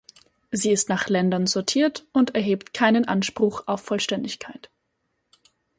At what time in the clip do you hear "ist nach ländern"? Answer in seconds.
0.71-1.45